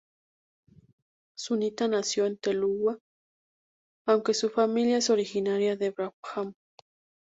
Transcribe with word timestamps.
Sunita 1.37 1.87
nació 1.87 2.25
en 2.25 2.35
Telugu, 2.37 2.97
aunque 4.07 4.33
su 4.33 4.49
familia 4.49 4.97
es 4.97 5.11
originaria 5.11 5.75
de 5.75 5.91
Brahmán. 5.91 6.55